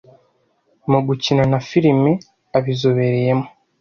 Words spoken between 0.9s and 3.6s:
gukina na firime abizobereyemo